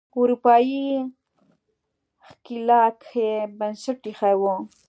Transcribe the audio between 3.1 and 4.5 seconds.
یې بنسټ ایښی و.